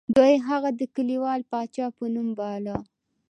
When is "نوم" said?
2.13-2.27